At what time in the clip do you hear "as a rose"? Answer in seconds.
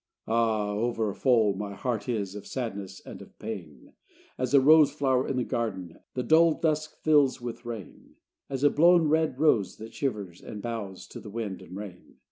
4.35-4.91